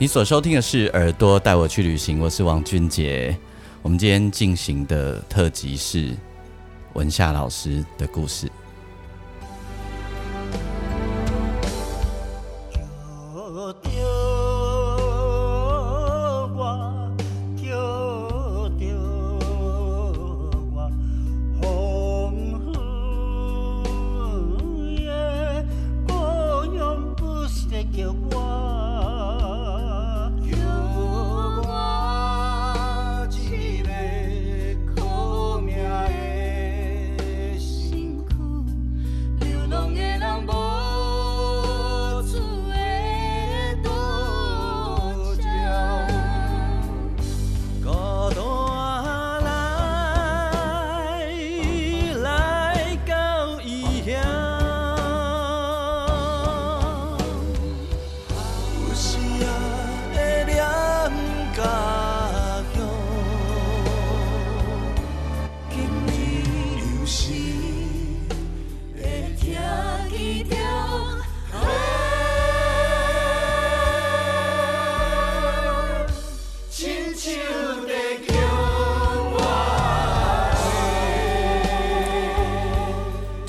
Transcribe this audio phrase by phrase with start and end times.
[0.00, 3.36] 你所收听的是《耳朵带我去旅行》，我是王俊杰。
[3.82, 6.16] 我们今天进行的特辑是
[6.94, 8.49] 文夏老师的故事。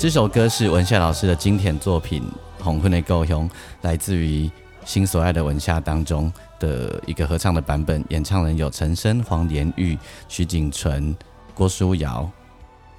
[0.02, 2.24] 这首歌是文夏老师的经典作品
[2.60, 3.48] 《红昏的故乡》，
[3.82, 4.48] 来自于
[4.84, 8.04] 《心所爱的文夏》当中的一个合唱的版本。
[8.08, 9.96] 演唱人有陈升、黄连玉、
[10.26, 11.16] 徐景纯、
[11.54, 12.28] 郭书瑶、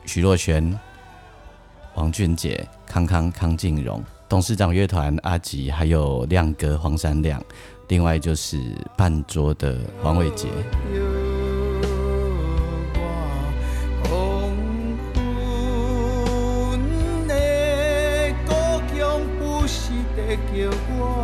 [0.05, 0.73] 徐若瑄、
[1.95, 7.43] 王俊杰、康康、康静荣、董事长乐团阿吉，还有亮哥黄山亮。
[7.89, 8.57] 另外就是
[8.95, 10.47] 半桌的黄伟杰。
[20.53, 20.69] 叫
[20.99, 21.22] 我。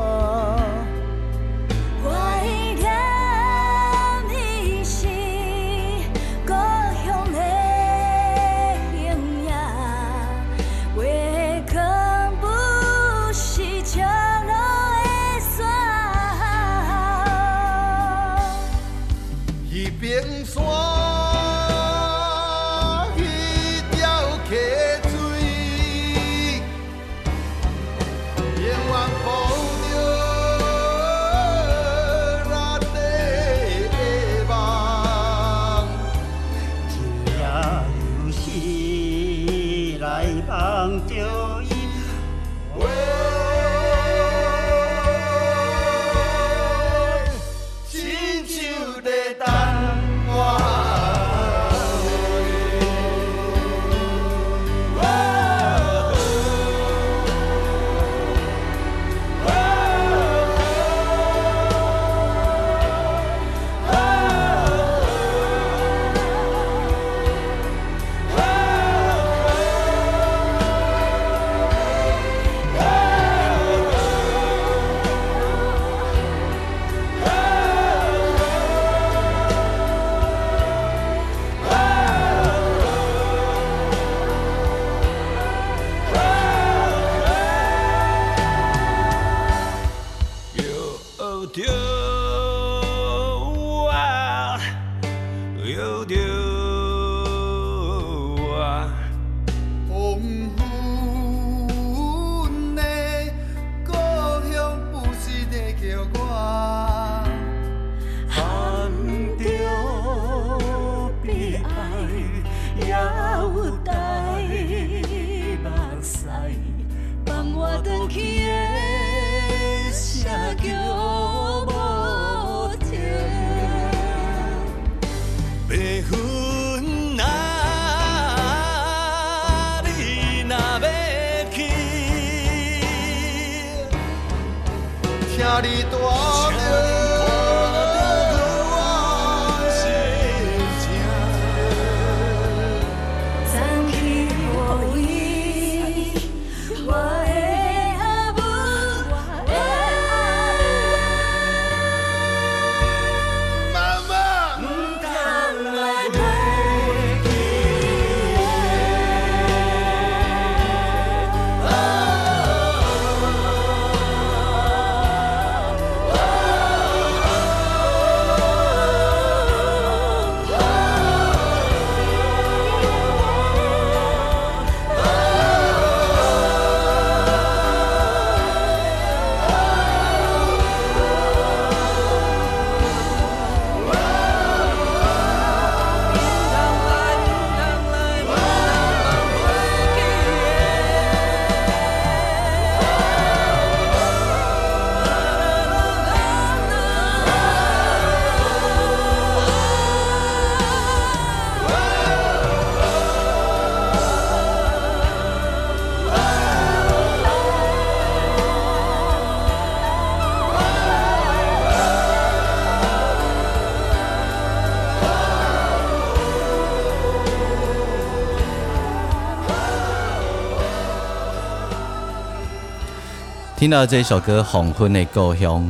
[223.60, 225.62] 听到这一首歌《红昏的故乡》，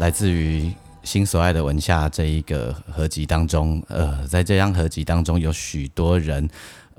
[0.00, 0.70] 来自于
[1.02, 3.82] 《心所爱的文夏》这一个合集当中。
[3.88, 6.48] 呃，在这张合集当中，有许多人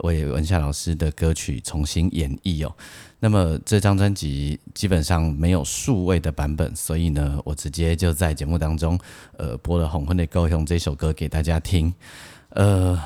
[0.03, 2.71] 为文夏老师的歌曲重新演绎哦。
[3.19, 8.95] 那么这张专辑基本上没有数位的版本，所以呢，我直接就在节目当中，
[9.37, 11.91] 呃，播了《红昏的故乡》这首歌给大家听。
[12.49, 13.01] 呃。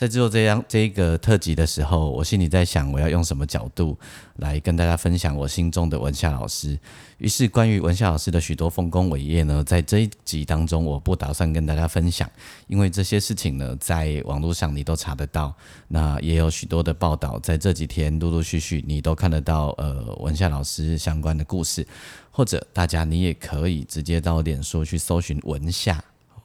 [0.00, 3.98] 在制作这样这一个特辑的时候，我心里在想，我要用什么角度
[4.36, 6.78] 来跟大家分享我心中的文夏老师。
[7.18, 12.26] 于是，关于文夏老师的许多丰功伟业呢，在这一集当中，我不打算跟大家分享，
[12.66, 15.54] 因为这些事情呢，在网络上你都查得到。
[15.86, 21.86] 那也有许多的报道，在这几天陆陆续续你都看得到，呃，文夏老师相关的故事，
[22.30, 26.02] 或者大家你也可以直接到脸书去搜寻文夏。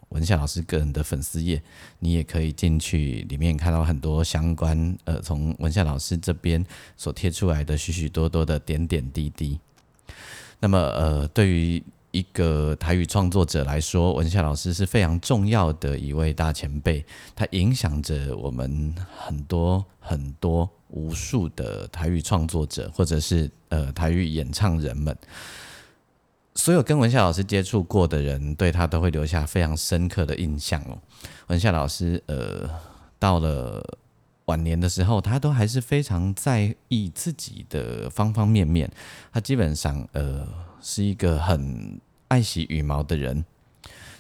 [0.10, 1.62] 文夏老师个人的粉丝页，
[2.00, 6.66] 你也可以进去里面看到很多相关呃，从文夏老师这边
[6.96, 9.60] 所贴出来的许许多多的点点滴滴。
[10.60, 17.04] 那么呃，对于一个台语创作者来说，文夏老师是非常重要的一位大前辈，
[17.36, 25.14] 他影响着我们很多很多无数的台语创作者，或者是呃台语演唱人们。
[26.56, 30.98] 所有跟文夏老师接触过的人，对他都会留下非常深刻的印象哦。
[31.48, 32.70] 文夏老师，呃，
[33.20, 33.84] 到了
[34.46, 38.90] 晚年的时候，他都还是非常在意自己的方方面面。
[39.34, 40.48] 他基本上，呃，
[40.82, 42.00] 是一个很
[42.30, 43.44] 爱惜羽毛的人。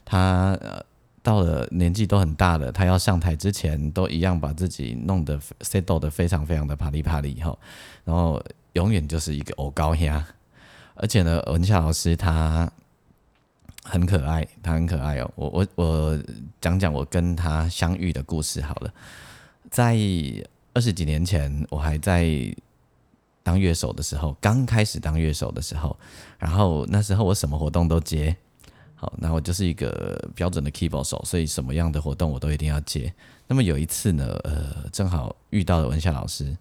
[0.04, 0.84] 他呃，
[1.24, 7.58] 到了年纪都很大了，他要上台之前，都一样把自己弄得 settle 的非常非常的啪里啪里哈，
[8.04, 8.44] 然后
[8.74, 10.28] 永远就是一个欧高呀。
[10.96, 12.72] 而且呢，文夏老师他
[13.84, 15.32] 很可爱，他很可爱哦。
[15.36, 16.20] 我我我
[16.60, 18.94] 讲讲我跟他相遇的故事好了。
[19.70, 19.98] 在
[20.74, 22.26] 二十几年前，我还在
[23.44, 25.96] 当乐手的时候，刚开始当乐手的时候，
[26.40, 28.36] 然后那时候我什么活动都接，
[28.96, 33.14] 好，那我就是一个标准的 keyboard 手，所以什么样的活动我都一定要接。
[33.48, 36.56] 那么有一次呢，呃，正好遇到了文夏老师。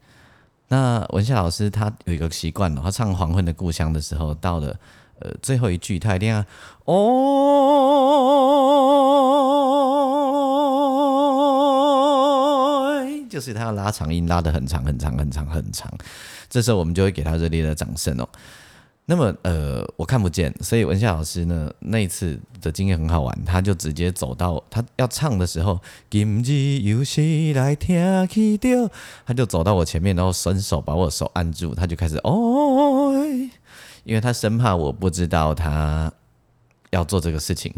[0.74, 4.76] 那文夏老师他有一个习惯哦，他唱《黄昏的故乡》的时候，到了
[5.20, 6.44] 呃最后一句，他一定要
[6.84, 6.96] 哦，
[13.30, 15.88] 就是他要拉长音，拉的很长很长很长很长。
[16.50, 18.28] 这时候我们就会给他热烈的掌声哦。
[19.06, 28.88] 那么，呃，我看不见，所以文夏老师呢，那一次的经验很好玩，他就直接走到他要唱的时候，今日又是来听起调，
[29.26, 33.12] 他就走到我前面，然后伸手把我手按住，他就开始哦，
[34.04, 36.10] 因为他生怕我不知道他
[36.88, 37.74] 要做这个事情，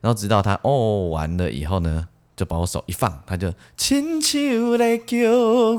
[0.00, 2.08] 然后直到他哦完了以后呢，
[2.42, 5.16] 就把我手一放，他就亲手来叫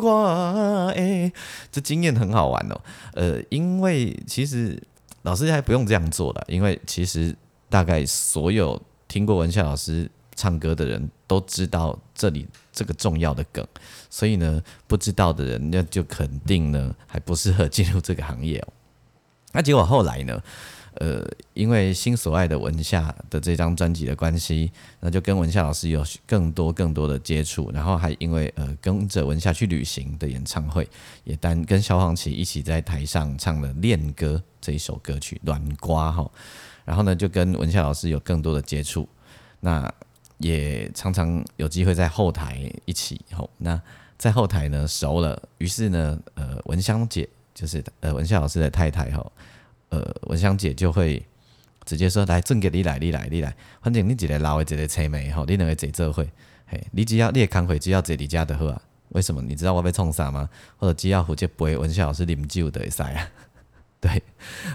[0.01, 1.31] 我，哎，
[1.71, 2.81] 这经验很好玩哦，
[3.13, 4.81] 呃，因为其实。
[5.25, 7.33] 老师还不用这样做的，因为其实
[7.69, 8.77] 大概所有
[9.07, 13.65] 听过文夏老师唱歌的人都知道这里这个重要的梗，
[14.09, 18.67] 所以呢，不知道的人那就肯定呢还不适合进入这个行业哦。
[19.53, 20.43] 那结果后来呢，
[20.95, 30.87] 呃，因为心所爱的文夏的这张专辑的关系，那就跟文夏老师有更多更多的接触，然后还因为呃跟着文夏去旅行的演唱会，
[31.23, 34.41] 也单跟萧煌奇一起在台上唱了恋歌。
[34.61, 36.31] 这一首歌曲《暖瓜》哈，
[36.85, 39.05] 然后呢，就跟文夏老师有更多的接触，
[39.59, 39.93] 那
[40.37, 43.81] 也常常有机会在后台一起吼，那
[44.17, 49.29] 在后台呢熟了，于是呢，呃，文香姐就是呃文夏老师的太太吼，
[49.93, 51.23] 呃，文香姐就会
[51.85, 56.27] 直接说：“来，正给你来，你来，你来，反正你一个老的一个车妹吼，你两个坐这会，
[56.65, 58.81] 嘿，你只要你的康会只要坐你家的好啊？
[59.09, 59.39] 为什么？
[59.43, 60.49] 你知道我被冲啥吗？
[60.77, 63.29] 或者只要负责陪文夏老师啉酒的会使啊？”
[64.01, 64.23] 对，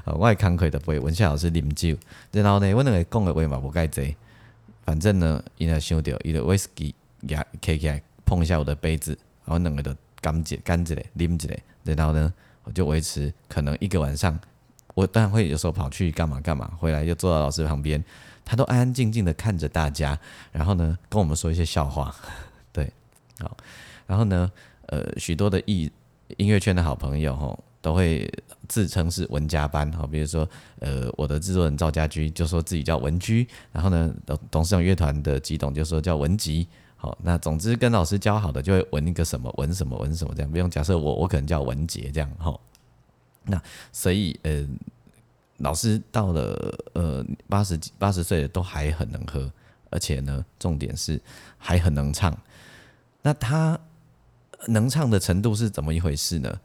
[0.05, 1.99] 呃，我也慷慨的陪文夏老师啉酒，
[2.31, 4.15] 然后呢，我两个讲的话嘛无介济，
[4.85, 11.59] 反正呢，伊若想到伊的威士忌也开起来碰一下我的杯子，然后两个都干一干一个啉一个，
[11.97, 12.33] 然后呢，
[12.63, 14.39] 我就维持可能一个晚上，
[14.99, 18.03] 我当然会有时候跑去干嘛干嘛，回来就坐到老师旁边，
[18.45, 20.19] 他都安安静静的看着大家，
[20.51, 22.15] 然后呢，跟我们说一些笑话，
[22.73, 22.93] 对，
[23.39, 23.57] 好，
[24.07, 24.51] 然后呢，
[24.87, 25.91] 呃，许多的艺
[26.37, 27.59] 音乐圈的好朋友吼。
[27.81, 28.29] 都会
[28.67, 30.47] 自称是文家班，好，比如说，
[30.81, 42.53] 呃，我的制作人赵家驹就说自己叫文居，然后呢，董董事长乐团的吉董就说叫文吉，好，那总之跟老师交好的就会文一个什么文什么文什么这样，不用假设我我可能叫文杰这样，哈，
[43.49, 43.61] 那
[43.93, 44.65] 所以呃，
[45.57, 49.51] 老师到了呃八十几八十岁都还很能喝，
[49.91, 51.21] 而且呢，重点是
[51.57, 52.37] 还很能唱，
[53.23, 53.79] 那他
[54.67, 56.61] 能唱的程度是怎么一回事呢？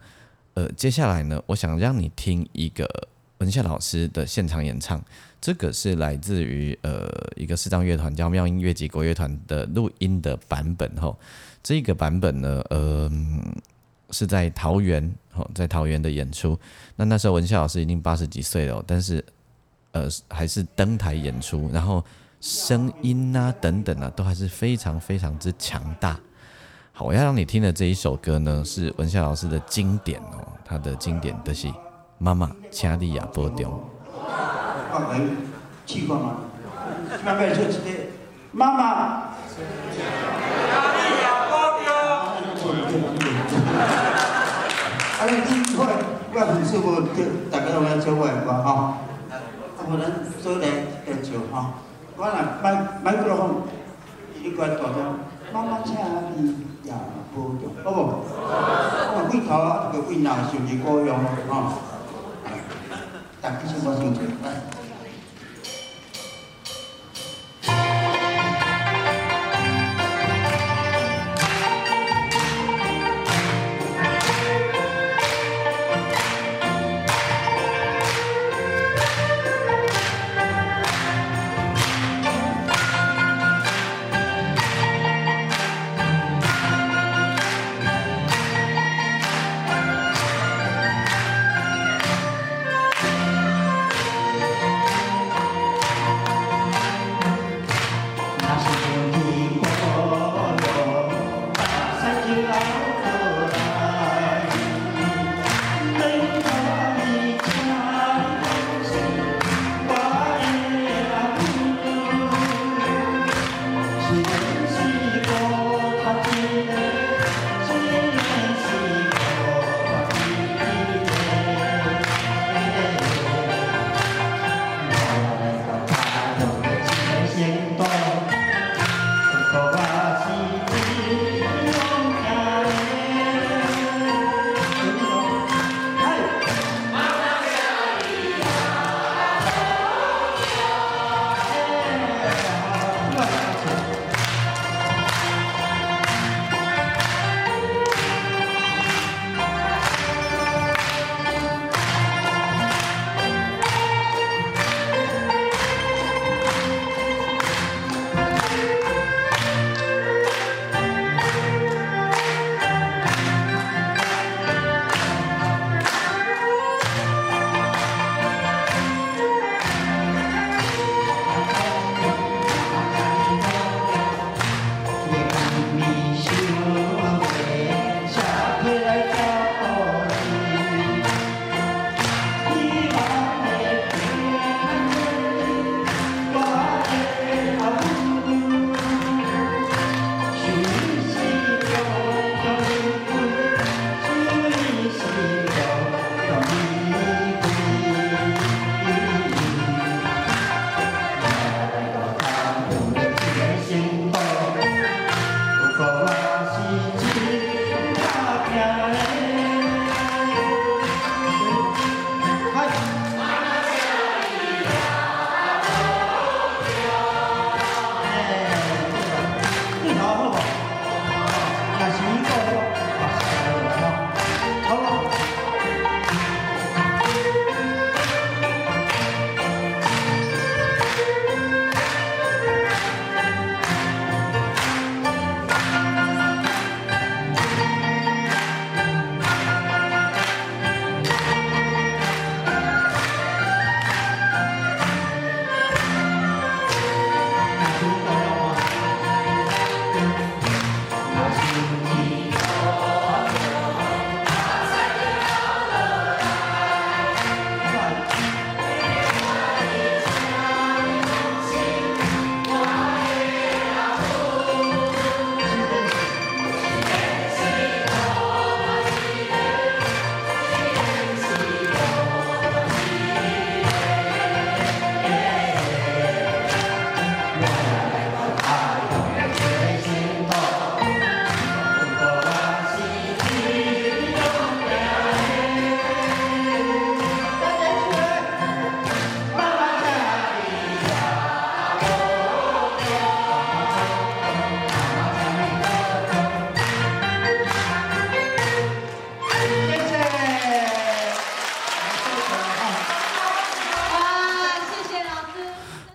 [0.56, 3.08] 呃，接下来呢，我想让你听一个
[3.40, 5.04] 文夏老师的现场演唱，
[5.42, 11.18] 这个是来自于呃一个视障乐团叫妙音乐集国乐团的录音的版本吼。
[11.64, 13.10] 这个版本呢，呃
[14.14, 16.58] 是在桃园吼，在桃园的演出。
[16.96, 19.26] 那那时候文夏老师已经八十几岁了，但是
[19.92, 22.02] 呃还是登台演出，然后
[22.40, 26.18] 声音啊等等啊都还是非常非常之强大。
[26.94, 31.68] 好，我要让你听的这一首歌呢，是文夏老师的经典哦，他的经典的是
[32.20, 33.58] 《妈妈，请你也保重》。
[34.92, 35.36] 放人
[35.88, 36.36] 去过吗？
[37.26, 38.10] 慢慢就直接
[38.52, 39.34] 妈妈。
[39.50, 39.98] 请你
[41.18, 41.82] 也保重。
[45.20, 45.82] 啊，你听我，
[46.74, 48.70] 我粉丝无叫大家拢来做我的歌吼，
[49.30, 49.38] 啊，
[49.88, 50.10] 无咱
[50.42, 50.68] 做来
[51.06, 51.74] 来做吼。
[52.18, 52.66] 我若麦
[53.04, 53.62] 麦克风，
[54.42, 54.98] 一关大家，
[55.54, 55.96] 妈妈请
[56.36, 56.66] 你。
[56.90, 56.96] 呀，
[57.34, 58.00] 保重，好不？
[59.16, 61.16] 我回头啊，个为哪受益高用
[61.48, 61.78] 吼，
[63.42, 64.24] 大家先我先做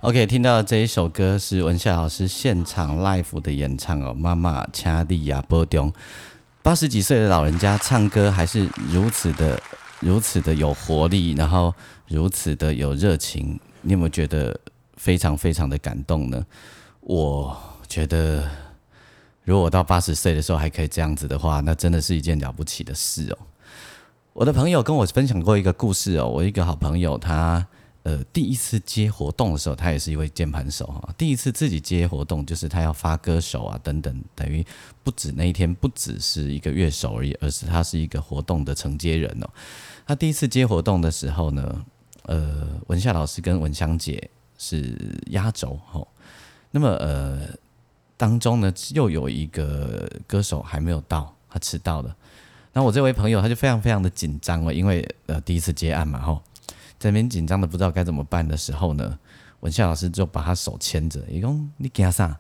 [0.09, 5.93] OK，听到这一首歌是文夏老师现场 live 的演唱哦，妈妈掐地亚波中，
[6.63, 9.61] 八十几岁的老人家唱歌还是如此的、
[10.01, 11.75] 如此的有活力，然后
[12.07, 14.59] 如此的有热情，你有没有觉得
[14.97, 16.43] 非常非常的感动呢？
[17.03, 17.55] 我
[17.87, 18.49] 觉得，
[19.45, 23.39] 如果我到八十岁的时候还可以这样子的话，那真的是一件了不起的事哦。
[24.33, 27.67] 我的朋友跟我分享过一个故事哦，我一个好朋友，他
[28.09, 31.15] 呃第一次接活动的时候，他也是一位键盘手哈。
[31.19, 34.65] 第一次自己接活动，就是他要发歌手啊等等，等于
[35.05, 39.51] 不止那一天不只是一个乐手而已，而是他是一个活动的承接人哦。
[40.07, 41.85] 他第一次接活动的时候呢，
[42.23, 46.01] 呃，文夏老师跟文香姐是压轴哈。
[46.71, 47.47] 那么呃
[48.17, 52.17] 当中呢，又有一个歌手还没有到，他迟到了。
[52.73, 56.43] 那我这位朋友他就非常非常的紧张了，因为呃第一次接案嘛，吼，
[56.99, 59.19] 在那边紧张的不知道该怎么办的时候呢，
[59.61, 62.39] 文夏老师就把他手牵着，一共你惊啥？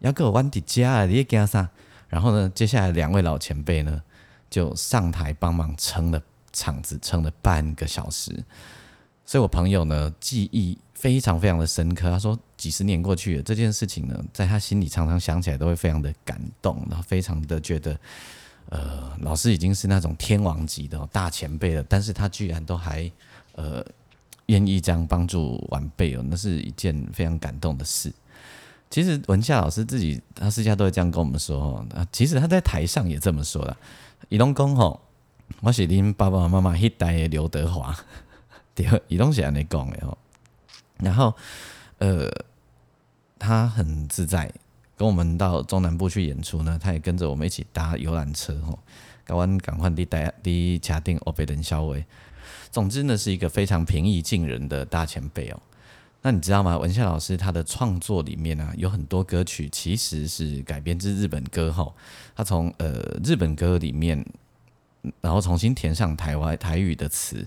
[0.00, 1.68] 要跟我玩迪加啊，你也惊啥？
[2.08, 4.02] 然后呢，接下来两位老前辈呢
[4.50, 8.30] 就上台帮忙撑了场子，撑了半个小时。
[9.24, 17.98] 所以我朋友呢记忆非常非常的深刻，他说几十年过去了，这件事情呢在他心里常常想起来都会非常的感动，然后非常的觉得。
[18.70, 23.08] 呃，老师已经是那种天王级的大前辈了，但是他居然都还
[23.54, 23.84] 呃
[24.46, 28.12] 愿意这样帮助晚辈哦，那是一件非常感动的事。
[28.90, 33.76] 其实文夏老师自己他私下都会这样跟我们说哦啊，其实他在台上也这么说的。
[34.28, 35.00] 移动公吼，
[35.60, 37.96] 我是恁爸爸妈妈一代的刘德华，
[38.74, 40.16] 对，移动是安尼讲的哦。
[40.98, 41.34] 然后
[41.98, 42.30] 呃，
[43.38, 44.52] 他很自在。
[44.96, 48.78] 跟我们到中南部去演出呢，他也跟着我们一起搭游览车吼，
[49.26, 52.04] 搞完赶快地带地卡定欧贝登肖维。
[52.74, 55.62] 总之呢，是一个非常平易近人的大前辈哦。
[56.22, 56.76] 那你知道吗？
[56.76, 61.94] 文夏老师他的创作里面呢，有很多歌曲其实是改编自日本歌吼，
[62.34, 64.26] 他从呃日本歌里面，
[65.20, 67.46] 然后重新填上台湾台语的词，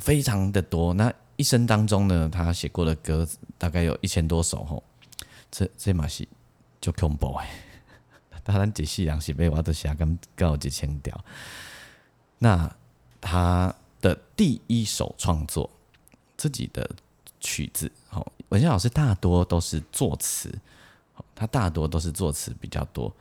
[0.00, 0.92] 非常的多。
[0.92, 3.24] 那一生当中呢，他写过的歌
[3.56, 4.82] 大概有一千多首吼，
[5.52, 6.28] 这这马戏。
[6.80, 7.50] 就恐怖哎！
[8.44, 11.24] 当然，这世人是被我都写咁高一千条。
[12.38, 12.72] 那
[13.20, 15.68] 他的第一首创作，
[16.36, 16.88] 自己的
[17.40, 20.52] 曲子，好，文轩老师大多都是作词，
[21.34, 23.12] 他大多都是作词比较多。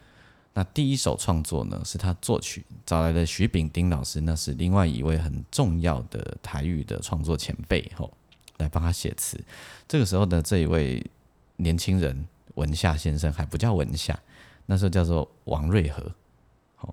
[0.53, 8.11] 那第一首创作呢，是他作曲，找来的徐炳丁老师，那是另外一位很重要的台语的创作前辈，吼，
[8.57, 9.39] 来帮他写词。
[9.87, 11.05] 这个时候的这一位
[11.57, 12.27] 年轻人。
[12.57, 14.19] 文夏先生还不叫文夏，
[14.65, 16.01] 那时候叫做王瑞和，
[16.79, 16.91] 哦，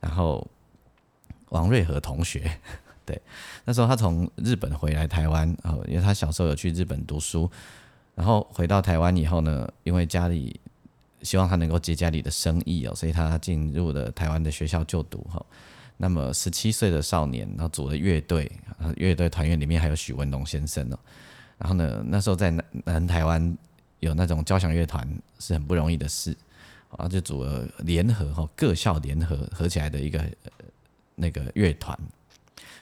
[0.00, 0.48] 然后
[1.50, 2.58] 王瑞和同学，
[3.04, 3.20] 对，
[3.64, 7.50] 那时候他从日本回来台湾，哦，因为他小时候有去日本读书，
[8.14, 10.58] 然后回到台湾以后呢，因为家里
[11.22, 15.44] 希望他能够接家里的生意哦，所以他进入了台湾的学校就读，哈，
[15.96, 18.50] 那么十七岁的少年，然后组了乐队，
[18.96, 20.98] 乐队团员里面还有许文龙先生哦，
[21.58, 23.56] 然后呢，那时候在南南台湾。
[24.00, 25.06] 有那种交响乐团
[25.38, 26.34] 是很不容易的事，
[26.88, 30.24] 啊，就组了联合哈各校联合合起来的一个
[31.16, 31.94] 那个乐团，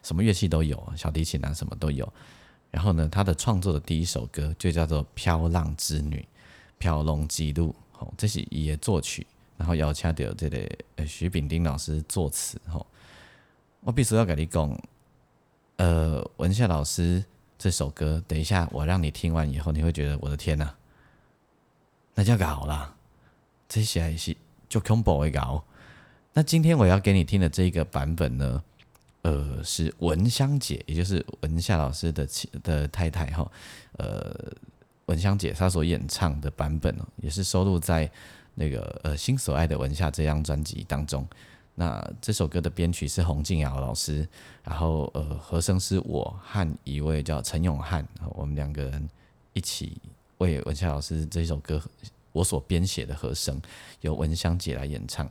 [0.09, 2.11] 什么乐器都有，小提琴啊什么都有。
[2.71, 6.17] 然后呢，他的创作的第一首歌就叫做《飘浪之女》，
[6.79, 9.27] 飘龙记录，吼，这是也作曲，
[9.59, 10.67] 然后邀请到这个
[10.97, 12.87] 呃徐炳丁老师作词，吼。
[13.81, 14.81] 我必须要跟你讲，
[15.77, 17.23] 呃，文夏老师
[17.59, 20.75] 这首歌，等一下我让你听完以后，你会觉得我的天呐！
[22.15, 22.97] 那叫搞啦，
[23.69, 24.35] 这些是
[24.71, 25.63] 就恐怖的搞。
[26.33, 28.63] 那今天我要给你听的这个版本呢，
[29.29, 33.53] 呃，是文香姐，也就是文夏老师的妻的太太哈，
[33.99, 34.35] 呃，
[35.05, 38.11] 文香姐她所演唱的版本哦，也是收录在
[38.55, 41.29] 那个呃《心所爱的文夏》这张专辑当中。
[41.75, 44.27] 那这首歌的编曲是洪静瑶老师，
[44.65, 49.09] 然后呃，和声是我和一位叫陈永汉，我们两个人
[49.53, 50.01] 一起。
[50.39, 51.83] 为文夏老师这首歌，
[52.33, 53.61] 我所编写的和声
[54.01, 55.29] 由文香姐来演唱。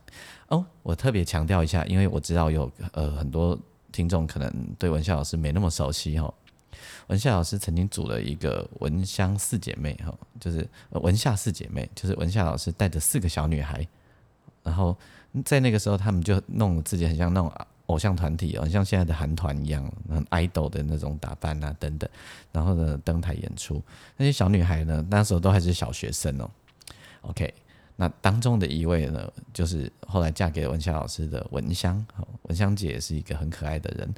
[0.49, 3.57] 哦，我特别强调一下，因为我知道有呃很多
[3.91, 6.33] 听众可能对文夏老师没那么熟悉哈。
[7.07, 13.87] 文夏老师曾经组了一个文香四姐妹哈，就是文夏四姐妹，就是文夏老师带着四个小女孩，
[14.63, 14.97] 然后
[15.45, 17.51] 在那个时候他们就弄自己很像那种。
[17.87, 22.09] 偶像团体哦，像现在的韩团一样，很 idol 的那种打扮啊，等等，
[22.51, 23.81] 然后呢登台演出，
[24.17, 26.51] 那些小女孩呢，那时候都还是小学生哦。
[27.21, 27.53] OK，
[27.99, 32.05] 那当中的一位呢，就是后来嫁给文香老师的文香，
[32.43, 34.13] 文香姐也是一个很可爱的人。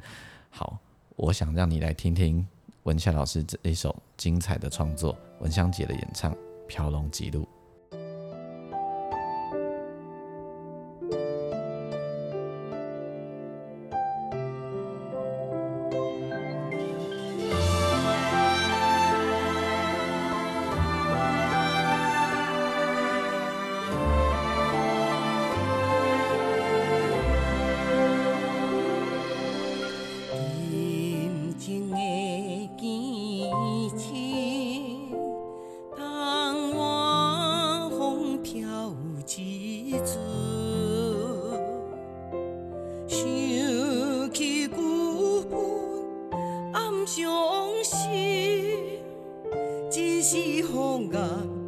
[0.50, 0.78] 好，
[1.16, 2.46] 我想让你来听听
[2.82, 6.30] 文夏老师这一首精彩的创作，文香姐的演唱
[6.68, 7.42] 《飘龙记录》。
[47.12, 47.26] 伤
[47.82, 49.02] 心，
[49.90, 51.59] 真是风干。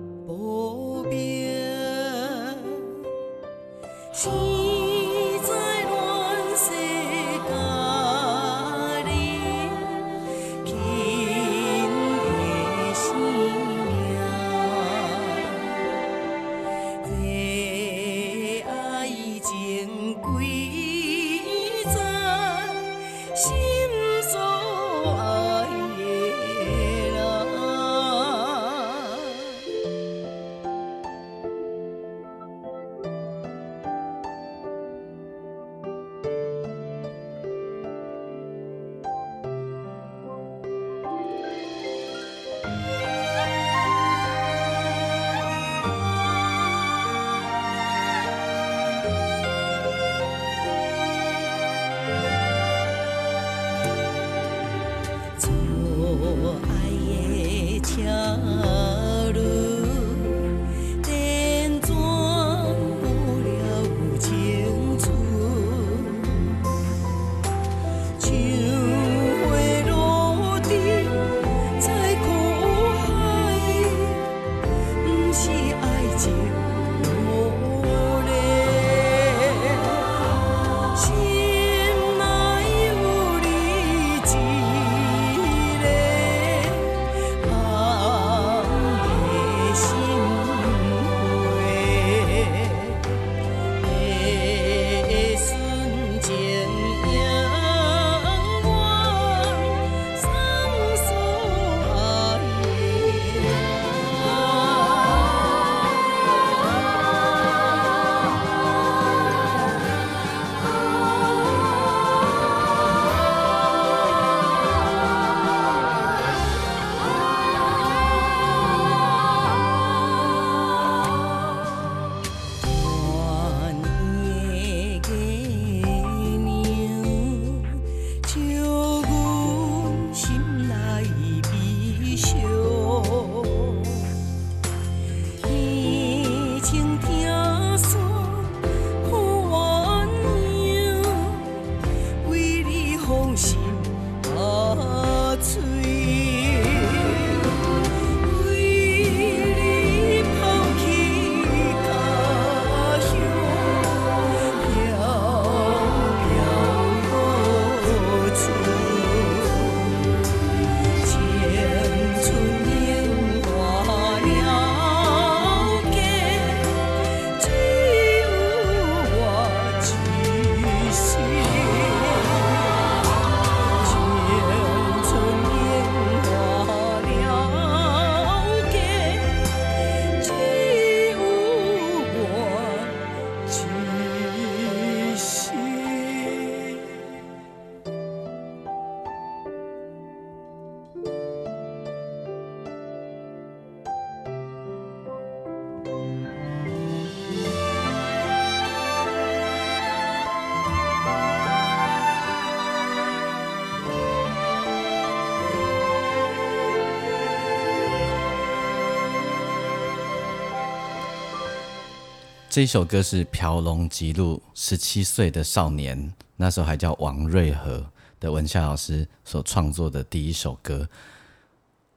[212.52, 217.82] 这首歌是朴龙吉路十七岁的少年，那时候还叫王瑞和
[218.20, 220.86] 的文夏老师所创作的第一首歌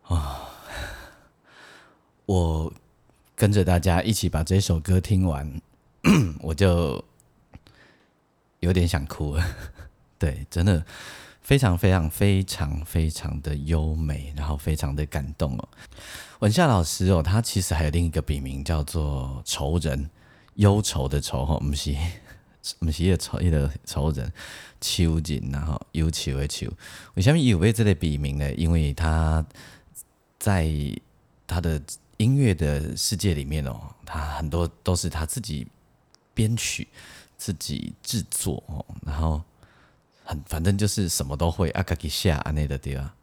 [0.04, 0.50] 啊！
[2.26, 2.72] 我
[3.36, 5.62] 跟着大家一起把这首歌听完，
[6.40, 7.04] 我就
[8.62, 9.46] 有点想哭了。
[10.18, 10.86] 对，真的
[11.42, 15.68] 非常非常非常非常的优美，然后非常的感动哦。
[16.40, 20.10] 文夏老师哦，他其实还有另一个笔名叫做仇人。
[20.56, 21.96] 忧愁的愁哈，不是
[22.80, 24.32] 不是一个仇一个仇人，
[24.82, 26.72] 秋人然后忧愁的秋。
[27.14, 28.52] 为什么有为这类笔名呢？
[28.54, 29.46] 因为他
[30.40, 30.68] 在
[31.46, 31.82] 他的
[32.18, 35.68] 音乐的世界里面哦，他很多都是他自己
[36.34, 36.88] 编曲、
[37.38, 39.42] 自己制作哦，然后
[40.24, 43.14] 很反正就是什么都会啊，卡吉下啊那的对吧？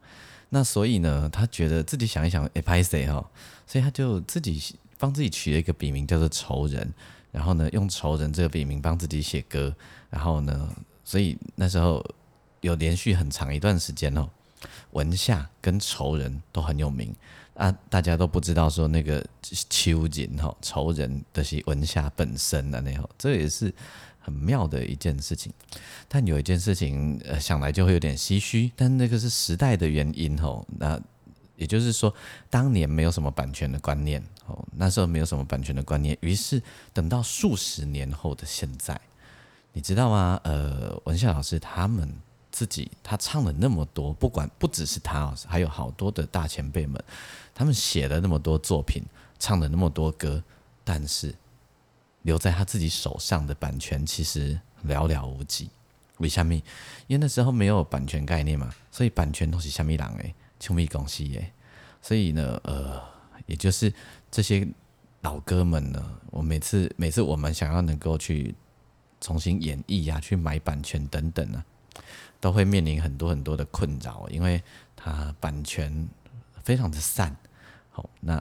[0.50, 3.28] 那所以呢，他觉得自己想一想，哎，拍谁哈？
[3.66, 6.92] 所以他就自己帮自己取了一个笔名，叫做仇人。
[7.32, 9.74] 然后呢，用仇人这个笔名帮自己写歌。
[10.08, 10.68] 然后呢，
[11.02, 12.04] 所以那时候
[12.60, 14.28] 有连续很长一段时间哦，
[14.92, 17.12] 文夏跟仇人都很有名
[17.54, 17.76] 啊。
[17.90, 23.74] 大家都不知道说那个秋瑾哈，仇人的是文夏本身的那后，这也是。
[24.24, 25.52] 很妙的一件事情，
[26.06, 28.70] 但有一件事情，呃，想来就会有点唏嘘。
[28.76, 30.96] 但那个是时代的原因吼，那
[31.62, 32.12] 也就是说，
[32.50, 36.60] 当年没有什么版权的观念哦，那时候没有什么版权的观念，于是
[36.92, 39.00] 等到数十年后的现在，
[39.72, 40.40] 你知道吗？
[40.42, 42.12] 呃，文夏老师他们
[42.50, 47.02] 自己，他唱了那么多，不管不只是他，还有好多的大前辈们，
[47.54, 49.02] 他们写了那么多作品，
[49.38, 50.42] 唱了那么多歌，
[50.84, 51.34] 但是。
[52.24, 55.68] 留在他自己手上的版权其实寥寥无几。
[56.18, 56.54] 为什么？
[56.54, 56.62] 因
[57.16, 61.52] 为那时候没有版权概念嘛，所以版权都是虾米人诶，球迷公司耶。
[62.00, 63.02] 所以呢，呃，
[63.46, 63.92] 也就是
[64.30, 64.66] 这些
[65.22, 68.54] 老哥们呢，我每次每次我们想要能够去
[69.20, 71.64] 重新演绎呀，去买版权等等呢，
[72.40, 74.62] 都会面临很多很多的困扰，因为
[74.94, 76.08] 它版权
[76.62, 77.36] 非常的散。
[77.90, 78.40] 好，那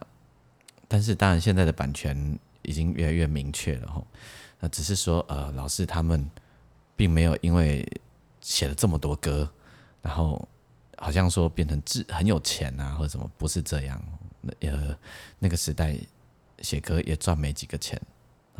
[0.88, 2.38] 但是当然现在的版权。
[2.63, 4.05] 已经越来越明确了哈，
[4.60, 6.29] 那只是说呃，老师他们
[6.95, 7.84] 并没有因为
[8.39, 9.51] 写了这么多歌，
[10.03, 10.47] 然后
[11.01, 14.01] 好像说变成自很有钱啊或者什么，不是这样。
[14.39, 14.95] 那呃，
[15.39, 15.97] 那个时代
[16.59, 17.99] 写歌也赚没几个钱。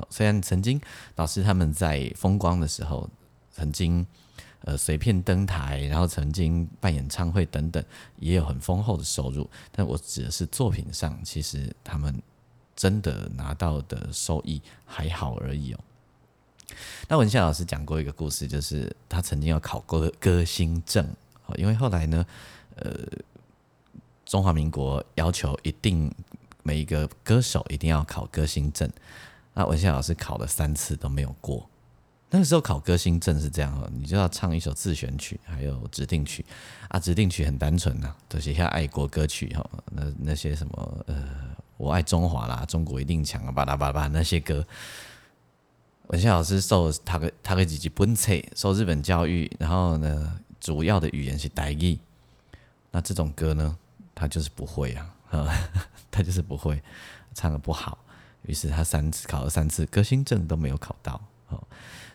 [0.10, 0.82] 虽然曾经
[1.16, 3.08] 老师他们在风光的时候，
[3.52, 4.06] 曾经
[4.62, 7.84] 呃随便登台，然后曾经办演唱会等等，
[8.18, 9.48] 也有很丰厚的收入。
[9.72, 12.22] 但我指的是作品上，其实他们。
[12.74, 15.80] 真的拿到的收益还好而已哦。
[17.08, 21.06] 那文夏老师讲过一个故事，就是他曾经要考歌歌星证，
[21.58, 22.26] 因为后来呢，
[22.76, 22.92] 呃，
[24.26, 26.14] 中华民国要求一定
[26.64, 28.90] 每一个歌手一定要考歌星证，
[29.54, 31.70] 那文夏老师考了三次都没有过。
[32.30, 36.46] 那个时候考歌星证是这样哦，你就要唱一首自选曲，还有指定曲
[36.88, 41.52] 啊，指定曲很单纯呐，都写下爱国歌曲哈，那那些什么呃。
[41.78, 43.52] 我爱中华啦，中国一定强啊！
[43.52, 44.64] 巴拉巴拉那些歌，
[46.10, 52.00] 文夏老师受他个他个几级本册，受日本教育，然后呢，主要的语言是台语。
[52.92, 53.78] 那这种歌呢，
[54.16, 55.14] 他就是不会啊，
[56.10, 56.82] 他就是不会，
[57.34, 57.98] 唱的不好。
[58.44, 61.20] 于是他三次考了三次歌星证都没有考到。
[61.50, 61.62] 哦，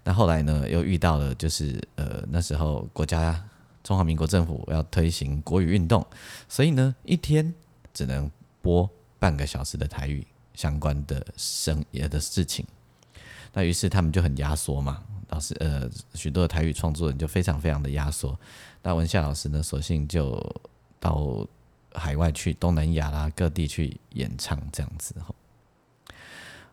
[0.04, 3.44] 那后来呢，又遇到了就是呃那时候国家
[3.84, 6.06] 中华民国政府要推行国语运动，
[6.48, 7.52] 所以呢一天
[7.92, 8.30] 只能
[8.62, 8.88] 播。
[9.18, 12.66] 半个小时的台语相关的生业的事情，
[13.54, 15.02] 那于是他们就很压缩嘛。
[15.28, 18.38] 老师呃，许多的台语创作人就非常非常的压缩。
[18.82, 20.40] 那文夏老师呢，索性就
[21.00, 21.46] 到
[21.92, 25.14] 海外去，东南亚啦各地去演唱这样子。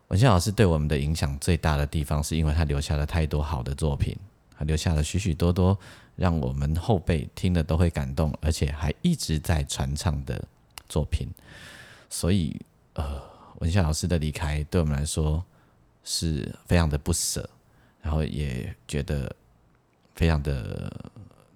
[0.09, 4.15] 文夏老师对我们的影响最大的地方，是因为他留下了太多好的作品，
[4.55, 5.75] 他留下了许许多多
[6.15, 10.43] 让我们后辈听了都会感动，而且还一直在传唱的
[10.87, 11.27] 作品。
[12.09, 12.55] 所以，
[12.93, 13.19] 呃，
[13.59, 15.43] 文夏老师的离开对我们来说
[16.03, 17.49] 是非常的不舍，
[18.03, 19.35] 然后也觉得
[20.13, 20.93] 非常的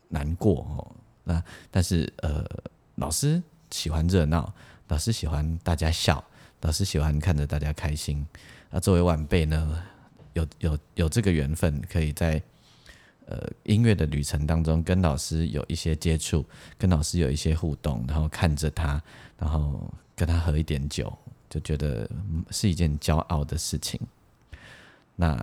[0.09, 0.95] 难过哦。
[1.23, 2.43] 那但是，呃，
[2.95, 4.51] 老师喜欢热闹，
[4.87, 6.23] 老师喜欢大家笑，
[6.61, 8.25] 老师喜欢看着大家开心。
[8.71, 9.83] 那作为晚辈呢，
[10.33, 12.41] 有有有这个缘分，可以在
[13.27, 16.43] 呃音乐的旅程当中跟老师有一些接触，
[16.79, 18.99] 跟老师有一些互动，然后看着他，
[19.37, 19.87] 然后。
[20.17, 21.15] 跟他喝一点酒，
[21.47, 22.09] 就觉得
[22.49, 24.01] 是一件骄傲的事情。
[25.15, 25.39] 那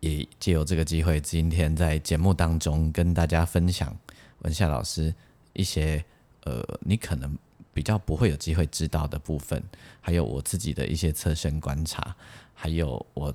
[0.00, 3.96] 也借由这个机会，今天在节目当中跟大家分享
[4.40, 5.14] 文夏老师
[5.52, 6.04] 一些
[6.44, 7.36] 呃，你可能
[7.72, 9.62] 比较不会有机会知道的部分，
[10.00, 12.14] 还有我自己的一些侧身观察，
[12.54, 13.34] 还有我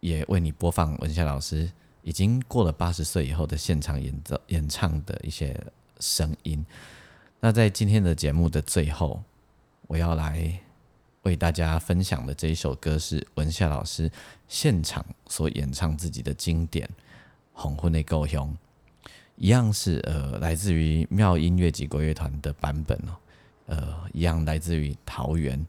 [0.00, 1.70] 也为你播放文夏老师
[2.02, 5.58] 已经过了八十岁以后的现场演奏演唱的一些
[6.00, 6.64] 声音。
[7.40, 9.22] 那在今天的节目的最后。
[9.88, 10.58] 我要来
[11.24, 14.10] 为大家分享的这一首歌是文夏老师
[14.52, 16.86] 现场所演唱自己的经典
[17.54, 18.54] 《红昏的故乡》，
[19.36, 23.16] 一样是呃来自于妙音乐及国乐团的版本哦，
[23.64, 25.66] 呃，一样来自于桃园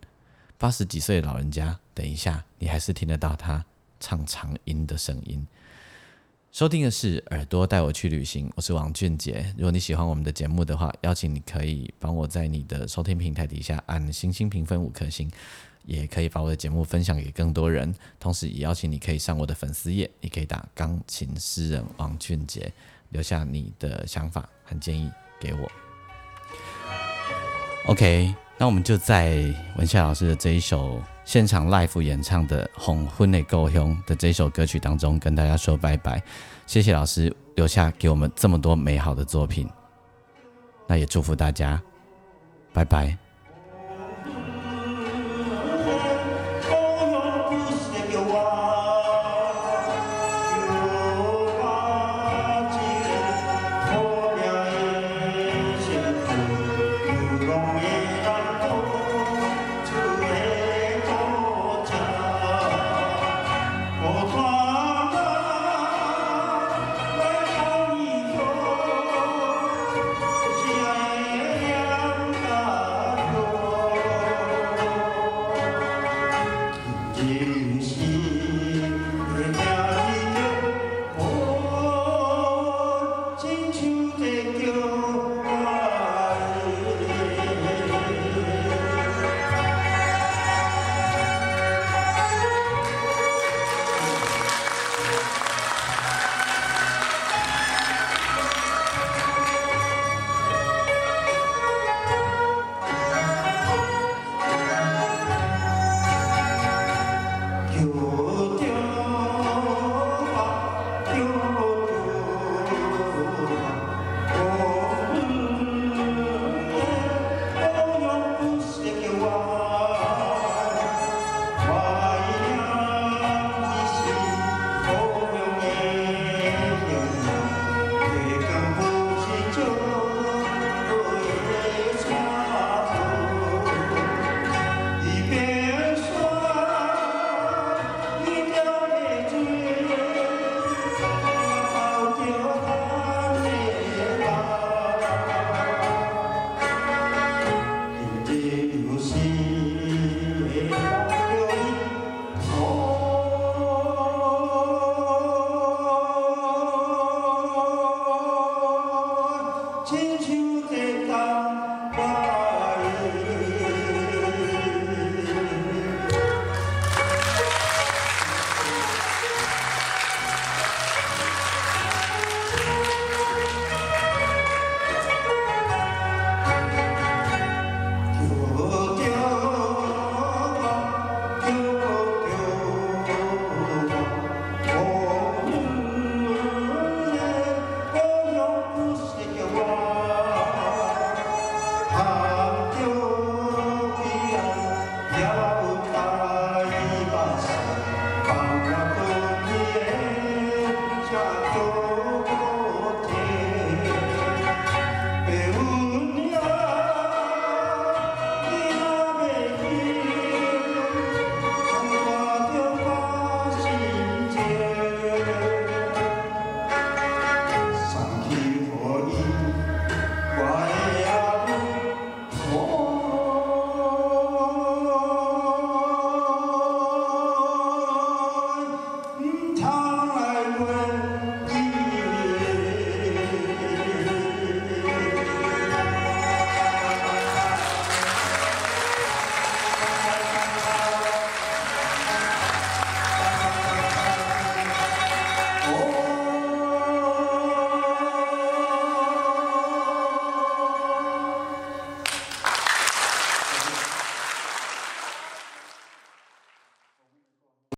[0.58, 3.64] 八十几岁的老人家，等一下你还是听得到他
[4.02, 5.48] 唱长音的声音。
[6.52, 9.46] 收听的是《耳朵带我去旅行》，我是王俊杰。
[9.58, 15.32] 如果你喜欢我们的节目的话，邀请你可以帮我在你的收听平台底下按星星评分五颗星，
[15.86, 17.94] 也可以把我的节目分享给更多人。
[18.20, 22.72] 同时，也邀请你可以上我的粉丝页，你可以打“钢琴诗人王俊杰”，
[23.10, 25.72] 留下你的想法和建议给我。
[27.88, 29.44] OK，那我们就在
[29.78, 36.24] 文夏老师的这一首现场 live 演唱的《红婚的够凶》的这首歌曲当中，跟大家说拜拜。
[36.66, 39.70] 谢谢老师留下给我们这么多美好的作品，
[40.88, 41.82] 那也祝福大家，
[42.72, 43.23] 拜拜。